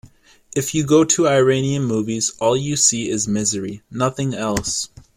If 0.55 0.73
you 0.73 0.83
go 0.83 1.03
to 1.03 1.27
Iranian 1.27 1.83
movies 1.83 2.31
all 2.39 2.57
you 2.57 2.75
see 2.75 3.07
is 3.07 3.27
misery- 3.27 3.83
nothing 3.91 4.33
else. 4.33 4.89